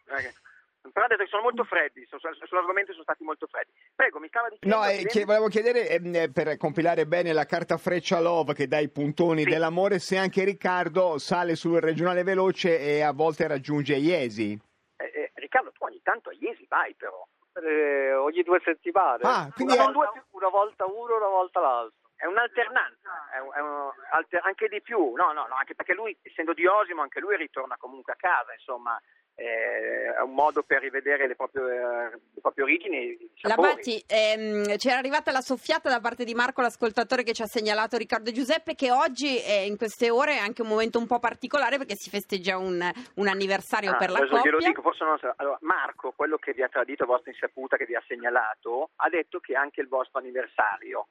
Però 0.91 1.05
ha 1.05 1.09
detto 1.09 1.24
che 1.24 1.29
sono 1.29 1.41
molto 1.43 1.65
freddi, 1.65 2.05
su- 2.09 2.17
su- 2.19 2.45
sull'argomento 2.45 2.91
sono 2.93 3.03
stati 3.03 3.24
molto 3.24 3.48
freddi. 3.48 3.69
Prego, 3.93 4.17
mi 4.19 4.27
stava 4.29 4.48
dicendo. 4.50 4.75
No, 4.77 4.86
eh, 4.86 5.03
che- 5.05 5.25
volevo 5.25 5.48
chiedere 5.48 5.89
ehm, 5.89 6.15
eh, 6.15 6.31
per 6.31 6.55
compilare 6.57 7.05
bene 7.05 7.33
la 7.33 7.45
carta 7.45 7.77
freccia 7.77 8.19
Love 8.21 8.53
che 8.53 8.67
dà 8.67 8.79
i 8.79 8.89
puntoni 8.89 9.43
Sì. 9.43 9.50
dell'amore 9.50 10.00
se 10.00 10.17
anche 10.17 10.43
Riccardo 10.45 11.17
sale 11.17 11.55
sul 11.55 11.79
regionale 11.81 12.24
veloce 12.24 12.79
e 12.79 13.01
a 13.01 13.12
volte 13.12 13.45
raggiunge 13.48 13.95
Iesi. 13.95 14.57
eh, 14.98 15.03
eh, 15.13 15.31
Riccardo, 15.36 15.71
tu 15.71 15.83
ogni 15.83 16.00
tanto 16.01 16.29
a 16.29 16.33
Iesi 16.39 16.65
vai, 16.67 16.93
però. 16.95 17.25
Eh, 17.62 18.13
ogni 18.13 18.41
due 18.43 18.62
settimane. 18.63 19.21
Ah, 19.24 19.51
quindi 19.53 19.74
una, 19.74 19.89
è- 19.89 19.91
volta, 19.91 20.25
una 20.31 20.50
volta 20.50 20.86
uno, 20.86 21.15
una 21.17 21.27
volta 21.27 21.59
l'altro. 21.59 22.09
È 22.20 22.26
un'alternanza, 22.26 23.30
è 23.34 23.40
un- 23.40 23.54
è 23.56 23.60
un- 23.62 23.92
alter- 24.12 24.44
anche 24.46 24.68
di 24.68 24.82
più, 24.82 25.14
no, 25.14 25.32
no, 25.32 25.48
no, 25.48 25.56
anche 25.56 25.74
perché 25.74 25.94
lui, 25.94 26.18
essendo 26.22 26.52
di 26.54 26.66
Osimo, 26.68 27.02
anche 27.02 27.22
lui 27.22 27.38
ritorna 27.38 27.78
comunque 27.78 28.12
a 28.12 28.18
casa, 28.18 28.52
insomma, 28.52 29.00
eh, 29.36 30.14
è 30.14 30.22
un 30.22 30.34
modo 30.34 30.64
per 30.64 30.82
rivedere 30.82 31.28
le 31.28 31.36
proprie, 31.38 31.62
eh, 31.64 32.10
le 32.12 32.42
proprie 32.42 32.66
origini. 32.66 33.18
La. 33.44 33.56
Batti, 33.56 34.04
ehm, 34.06 34.76
c'era 34.76 34.98
arrivata 34.98 35.32
la 35.32 35.40
soffiata 35.40 35.88
da 35.88 36.02
parte 36.02 36.26
di 36.26 36.34
Marco, 36.34 36.60
l'ascoltatore 36.60 37.24
che 37.24 37.32
ci 37.32 37.42
ha 37.42 37.46
segnalato 37.46 37.96
Riccardo 37.96 38.32
Giuseppe, 38.34 38.76
che 38.76 38.92
oggi 38.92 39.38
è 39.38 39.60
in 39.62 39.78
queste 39.78 40.10
ore 40.10 40.34
è 40.34 40.40
anche 40.40 40.62
un 40.62 40.68
momento 40.68 41.00
un 41.00 41.08
po' 41.08 41.20
particolare 41.20 41.78
perché 41.78 41.96
si 41.96 42.10
festeggia 42.10 42.58
un, 42.58 42.82
un 43.16 43.28
anniversario 43.30 43.92
Ah, 43.92 43.96
per 43.96 44.10
la 44.12 44.20
coppia. 44.20 44.42
glielo 44.42 44.58
dico, 44.58 44.82
forse 44.82 45.06
non 45.06 45.18
sa. 45.20 45.34
Allora, 45.38 45.58
Marco, 45.62 46.12
quello 46.12 46.36
che 46.38 46.52
vi 46.52 46.64
ha 46.64 46.68
tradito 46.68 47.04
a 47.04 47.08
vostra 47.08 47.32
insaputa, 47.32 47.78
che 47.78 47.86
vi 47.86 47.96
ha 47.96 48.04
segnalato, 48.06 48.90
ha 48.98 49.08
detto 49.08 49.40
che 49.40 49.54
è 49.54 49.56
anche 49.56 49.80
il 49.80 49.88
vostro 49.88 50.20
anniversario. 50.20 51.08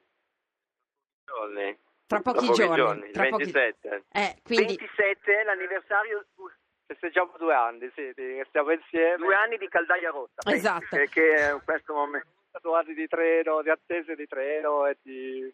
Giorni. 1.29 1.77
Tra 2.07 2.21
pochi 2.21 2.45
Tra 2.51 2.73
giorni, 2.75 3.11
tra 3.11 3.27
pochi- 3.29 3.51
27. 3.51 4.03
Eh, 4.11 4.35
quindi 4.43 4.75
27 4.77 5.39
è 5.39 5.43
l'anniversario, 5.43 6.25
Festeggiamo 6.89 7.33
due 7.37 7.53
anni, 7.53 7.87
sì, 7.93 8.11
di- 8.15 8.41
stiamo 8.47 8.71
insieme. 8.71 9.17
due 9.17 9.35
anni 9.35 9.57
di 9.57 9.67
caldaia 9.67 10.09
rotta. 10.09 10.41
Esatto. 10.51 10.95
È 10.95 11.03
in 11.03 11.61
questo 11.63 11.93
momento. 11.93 12.27
Due 12.61 12.77
anni 12.79 12.95
di 12.95 13.07
treno, 13.07 13.61
di 13.61 13.69
attese 13.69 14.15
di 14.15 14.25
treno 14.25 14.87
e 14.87 14.97
di, 15.03 15.53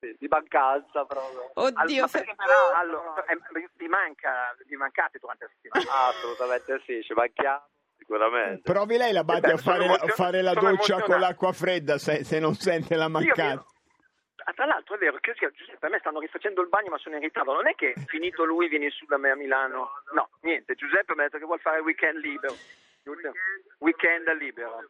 sì, 0.00 0.16
di 0.18 0.26
mancanza 0.26 1.04
proprio. 1.04 1.48
oddio, 1.54 1.78
Allora, 1.78 2.00
ma 2.00 2.06
se- 2.08 2.18
perché 2.18 2.34
però, 2.34 2.72
allora, 2.74 3.24
eh, 3.26 3.38
vi, 3.76 3.86
manca, 3.86 4.52
vi 4.66 4.74
mancate 4.74 5.18
durante 5.20 5.44
la 5.44 5.50
settimana? 5.54 5.90
Ah, 5.96 6.08
assolutamente 6.08 6.82
sì, 6.84 7.02
ci 7.04 7.12
manchiamo 7.12 7.68
sicuramente. 7.96 8.72
Provi 8.72 8.96
lei 8.96 9.12
la 9.12 9.22
Batti 9.22 9.40
Beh, 9.42 9.52
a 9.52 9.56
fare, 9.58 9.78
sono 9.82 9.92
a 9.92 9.96
emozio- 9.96 10.14
fare 10.14 10.42
la 10.42 10.54
doccia 10.54 11.00
con 11.02 11.20
l'acqua 11.20 11.52
fredda 11.52 11.98
se, 11.98 12.24
se 12.24 12.40
non 12.40 12.54
sente 12.54 12.96
la 12.96 13.04
Io- 13.04 13.10
mancanza. 13.10 13.64
Ah, 14.46 14.52
tra 14.52 14.66
l'altro 14.66 14.94
è 14.94 14.98
vero 14.98 15.16
che 15.20 15.34
io- 15.40 15.50
Giuseppe 15.52 15.86
a 15.86 15.88
me 15.88 15.98
stanno 16.00 16.20
rifacendo 16.20 16.60
il 16.60 16.68
bagno 16.68 16.90
ma 16.90 16.98
sono 16.98 17.14
in 17.16 17.22
ritardo. 17.22 17.52
Non 17.54 17.66
è 17.66 17.74
che 17.74 17.94
finito 18.06 18.44
lui 18.44 18.68
vieni 18.68 18.90
su 18.90 19.06
da 19.06 19.16
me 19.16 19.30
a 19.30 19.36
Milano. 19.36 19.90
No 20.12 20.28
niente 20.42 20.74
Giuseppe 20.74 21.14
mi 21.14 21.20
ha 21.20 21.24
detto 21.24 21.38
che 21.38 21.44
vuole 21.44 21.60
fare 21.60 21.78
il 21.78 21.84
weekend 21.84 22.18
libero. 22.18 22.54
Giusto? 23.02 23.32
weekend 23.78 24.28
libero. 24.38 24.80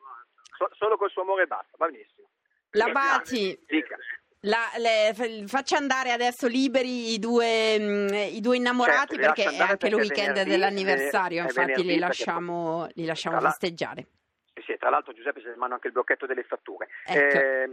So- 0.56 0.70
solo 0.74 0.96
col 0.96 1.10
suo 1.10 1.22
amore 1.22 1.46
basta 1.46 1.76
va 1.78 1.86
benissimo. 1.86 2.28
La 2.70 2.86
Eh, 2.86 2.92
Batti, 2.92 3.64
dica. 3.66 3.96
la- 4.40 4.70
le- 4.76 5.44
faccia 5.46 5.76
andare 5.76 6.10
adesso 6.10 6.46
liberi 6.48 7.12
i 7.12 7.18
due, 7.20 7.78
mm, 7.78 8.08
i 8.34 8.40
due 8.40 8.56
innamorati 8.56 9.14
Certo, 9.14 9.14
li 9.16 9.20
perché 9.22 9.42
è 9.42 9.46
anche 9.60 9.72
il 9.72 9.78
perché 9.78 9.94
weekend 9.96 10.28
venerdì 10.28 10.50
dell'anniversario, 10.50 11.38
è- 11.38 11.42
è 11.42 11.46
infatti 11.46 11.82
li 11.82 11.86
perché 11.86 11.98
lasciamo, 12.00 12.88
li 12.94 13.04
lasciamo 13.04 13.40
festeggiare. 13.40 14.06
Sì, 14.54 14.62
sì, 14.66 14.76
tra 14.78 14.88
l'altro 14.88 15.12
Giuseppe 15.12 15.40
si 15.40 15.48
manda 15.56 15.74
anche 15.74 15.88
il 15.88 15.92
blocchetto 15.92 16.26
delle 16.26 16.44
fatture 16.44 16.88
Ecco. 17.06 17.36
Eh, 17.36 17.64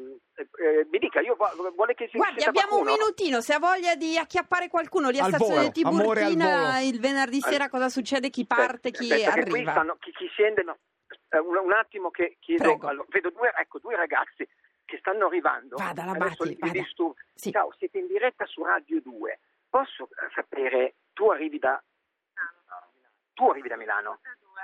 eh, 0.58 0.88
mi 0.90 0.98
dica 0.98 1.22
io 1.22 1.36
vo- 1.36 1.72
vuole 1.76 1.94
che 1.94 2.08
si 2.12 2.18
Guardi, 2.18 2.44
abbiamo 2.44 2.78
un 2.78 2.82
qualcuno? 2.84 3.04
minutino, 3.06 3.40
se 3.42 3.54
ha 3.54 3.60
voglia 3.60 3.94
di 3.96 4.18
acchiappare 4.18 4.68
qualcuno 4.68 5.10
lì 5.10 5.20
a 5.20 5.26
Al 5.26 5.30
Stazione 5.30 5.60
volo, 5.60 5.72
Tiburtina 5.72 6.80
il 6.80 7.00
venerdì 7.00 7.40
sera 7.40 7.70
cosa 7.70 7.88
succede, 7.88 8.32
chi 8.32 8.48
parte, 8.48 8.90
Aspetta, 8.90 8.98
chi 8.98 9.12
aspetta, 9.14 9.34
che 9.34 9.42
qui 9.44 9.52
arriva. 9.60 9.72
stanno- 9.72 9.96
chi, 10.00 10.12
chi 10.12 10.28
scende, 10.30 10.64
no. 10.64 10.78
Eh, 11.30 11.38
un, 11.38 11.56
un 11.56 11.72
attimo 11.72 12.10
che 12.10 12.38
chiedo, 12.40 12.78
allora, 12.82 13.06
vedo 13.10 13.30
due, 13.30 13.52
ecco, 13.56 13.78
due 13.78 13.96
ragazzi 13.96 14.48
che 14.84 14.98
stanno 14.98 15.28
arrivando. 15.28 15.76
Vada, 15.78 16.04
la 16.04 16.14
Batti, 16.14 16.48
li 16.48 16.58
vada. 16.60 16.84
Sì. 17.36 17.52
Ciao, 17.52 17.72
siete 17.78 18.00
in 18.00 18.08
diretta 18.08 18.46
su 18.48 18.64
Radio 18.64 19.00
2. 19.02 19.40
Posso 19.70 20.06
eh, 20.06 20.32
sapere, 20.34 20.96
tu 21.14 21.30
arrivi 21.30 21.60
da... 21.60 21.82
Tu 23.34 23.48
arrivi 23.50 23.70
da 23.70 23.78
Milano? 23.78 24.20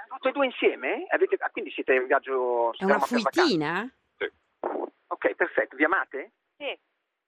Tutti 0.07 0.27
e 0.27 0.31
due 0.31 0.45
insieme? 0.45 1.05
Avete- 1.09 1.35
ah, 1.39 1.49
quindi 1.49 1.71
siete 1.71 1.93
in 1.93 2.07
viaggio... 2.07 2.73
È 2.77 2.83
una 2.83 2.99
fuitina? 2.99 3.89
Ok, 5.07 5.35
perfetto. 5.35 5.75
Vi 5.75 5.83
amate? 5.83 6.31
Sì. 6.57 6.77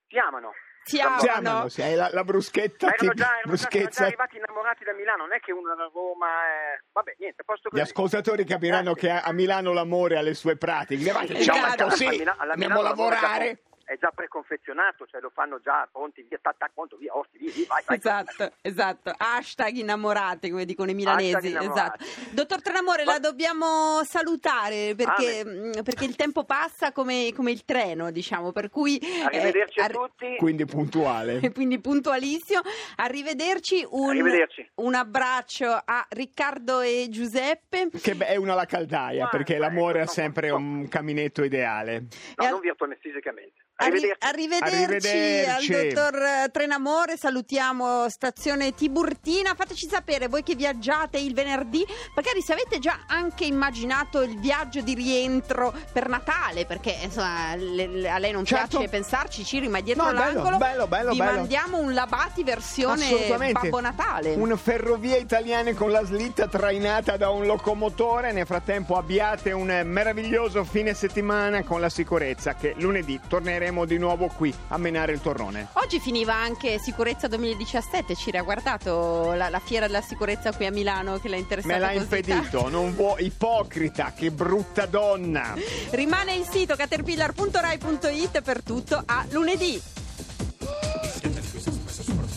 Ti 0.08 0.18
amano? 0.18 0.52
Si 0.84 0.96
Ti 0.98 1.28
amano. 1.28 1.68
Se 1.70 1.84
hai 1.84 1.96
la, 1.96 2.10
la 2.12 2.24
bruschetta, 2.24 2.88
Ma 2.88 2.94
erano 2.94 3.14
già, 3.14 3.38
erano 3.40 3.56
già- 3.56 3.86
già 3.88 4.06
arrivati 4.06 4.38
innamorati 4.38 4.84
da 4.84 4.94
Milano, 4.94 5.24
non 5.26 5.34
è 5.34 5.40
che 5.40 5.52
uno 5.52 5.72
era 5.74 5.84
a 5.84 5.90
Roma... 5.94 6.28
eh, 6.28 6.82
Vabbè, 6.92 7.16
niente, 7.20 7.44
posto 7.44 7.68
Gli 7.70 7.78
così. 7.78 7.82
ascoltatori 7.84 8.44
capiranno 8.46 8.94
Grazie. 8.94 9.10
che 9.10 9.16
a, 9.16 9.22
a 9.24 9.32
Milano 9.34 9.74
l'amore 9.74 10.18
ha 10.18 10.22
le 10.22 10.34
sue 10.34 10.56
pratiche. 10.58 11.04
Dite, 11.04 11.12
"Ma 11.14 11.20
che 11.26 11.38
Esatto. 11.38 11.78
ciao, 11.78 11.88
così, 11.90 12.06
alla 12.06 12.54
andiamo 12.54 12.56
a 12.56 12.56
Milano 12.56 12.82
lavoro 12.82 13.16
già 13.16 13.22
lavorare. 13.22 13.60
È 13.90 13.98
già 13.98 14.12
preconfezionato, 14.14 15.08
cioè 15.08 15.20
lo 15.20 15.32
fanno 15.34 15.60
già 15.64 15.90
pronti, 15.92 16.24
via, 16.30 16.38
tac, 16.40 16.58
tac, 16.58 16.72
pronto, 16.76 16.96
via, 16.96 17.18
orti, 17.18 17.40
via, 17.40 17.52
via, 17.52 17.66
vai, 17.68 17.84
vai. 17.88 17.98
Esatto, 17.98 18.54
esatto. 18.62 19.12
Hashtag 19.18 19.78
innamorate, 19.78 20.52
come 20.52 20.64
dicono 20.66 20.92
i 20.92 20.94
milanesi. 20.94 21.56
Esatto. 21.56 22.06
Dottor 22.30 22.62
Trenamore, 22.62 23.04
Ma- 23.04 23.14
la 23.14 23.20
dobbiamo 23.20 24.04
salutare 24.04 24.94
perché, 24.96 25.40
Amen. 25.40 25.72
mh, 25.78 25.82
perché 25.82 26.06
il 26.06 26.16
tempo 26.16 26.44
passa 26.44 26.92
come, 26.92 27.34
come 27.36 27.50
il 27.50 27.66
treno, 27.66 28.12
diciamo. 28.12 28.52
Per 28.52 28.70
cui, 28.70 29.00
Arrivederci 29.26 29.80
eh, 29.80 29.84
a 29.84 29.88
tutti. 29.90 30.36
Quindi 30.38 30.66
puntuale. 30.66 31.40
e 31.42 31.50
quindi 31.52 31.80
puntualissimo. 31.80 32.62
Arrivederci, 32.98 33.84
un, 33.90 34.10
Arrivederci. 34.10 34.70
un 34.76 34.94
abbraccio 34.94 35.68
a 35.84 36.06
Riccardo 36.10 36.82
e 36.82 37.08
Giuseppe. 37.10 37.90
Che 38.00 38.14
beh, 38.14 38.28
è 38.28 38.36
una 38.36 38.54
la 38.54 38.66
caldaia, 38.66 39.24
Ma- 39.24 39.30
perché 39.30 39.58
l'amore 39.58 40.02
ha 40.02 40.06
sempre 40.06 40.50
no. 40.50 40.58
un 40.58 40.88
caminetto 40.88 41.44
ideale. 41.44 42.06
No, 42.36 42.46
E- 42.46 42.50
non 42.52 42.60
virtualmente, 42.60 43.08
fisicamente. 43.08 43.64
Arri- 43.82 44.14
Arrivederci. 44.20 44.76
arrivederci, 44.76 45.08
Arrivederci. 45.08 45.74
al 45.74 45.88
dottor 45.94 46.52
Trenamore, 46.52 47.16
salutiamo 47.16 48.10
stazione 48.10 48.74
Tiburtina, 48.76 49.56
fateci 49.56 49.88
sapere 49.88 50.28
voi 50.28 50.44
che 50.44 50.56
viaggiate 50.56 51.18
il 51.18 51.34
venerdì, 51.34 51.86
magari 52.14 52.42
se 52.42 52.52
avete 52.52 52.80
già 52.80 53.06
anche 53.08 53.46
immaginato 53.46 54.22
il 54.22 54.38
viaggio 54.38 54.82
di 54.82 54.94
rientro 54.96 55.74
per 55.94 56.10
Natale, 56.10 56.66
perché 56.66 56.94
insomma 57.04 57.56
le- 57.56 57.88
le- 57.88 58.10
a 58.10 58.18
lei 58.18 58.34
non 58.34 58.44
Certo. 58.44 58.80
piace 58.80 58.90
pensarci 58.90 59.46
Ciri, 59.46 59.70
ma 59.70 59.80
dietro 59.80 60.04
No, 60.04 60.12
l'angolo 60.12 60.58
bello, 60.58 60.86
bello, 60.88 61.12
vi 61.12 61.18
bello. 61.18 61.32
mandiamo 61.38 61.78
un 61.78 61.94
Labati 61.94 62.44
versione. 62.44 63.08
Babbo 63.54 63.80
Natale. 63.80 64.34
Un 64.36 64.58
ferrovia 64.58 65.16
italiane 65.16 65.74
con 65.74 65.90
la 65.92 66.04
slitta 66.04 66.48
trainata 66.48 67.16
da 67.16 67.30
un 67.30 67.46
locomotore. 67.46 68.34
Nel 68.34 68.46
frattempo 68.46 68.98
abbiate 68.98 69.54
un 69.54 69.68
meraviglioso 69.86 70.66
fine 70.66 70.94
settimana 70.94 71.64
con 71.64 71.80
la 71.80 71.90
sicurezza 71.90 72.56
che 72.56 72.74
lunedì 72.78 73.18
torneremo 73.26 73.68
saremo 73.70 73.86
di 73.86 73.98
nuovo 73.98 74.28
qui 74.28 74.54
a 74.70 74.78
menare 74.78 75.14
il 75.14 75.22
torrone. 75.22 75.68
Oggi 75.74 76.00
finiva 76.00 76.34
anche 76.34 76.80
Sicurezza 76.80 77.28
2017, 77.28 78.16
Cira, 78.16 78.40
ha 78.40 78.44
guardato 78.44 79.34
la, 79.34 79.50
la, 79.50 79.60
fiera 79.60 79.86
della 79.86 80.02
sicurezza 80.02 80.52
qui 80.52 80.66
a 80.66 80.72
Milano 80.72 81.20
che 81.20 81.30
l'ha 81.30 81.36
interessata 81.36 81.74
Me 81.74 81.80
l'ha 81.80 81.92
impedito, 81.92 82.34
tanto. 82.40 82.70
non 82.70 82.96
vuoi 82.96 83.26
ipocrita, 83.26 84.14
che 84.16 84.32
brutta 84.32 84.88
donna. 84.88 85.54
Rimane 85.92 86.34
il 86.34 86.48
sito 86.50 86.76
caterpillar.rai.it 86.76 88.42
per 88.42 88.64
tutto 88.64 89.02
a 89.06 89.26
lunedì. 89.30 89.80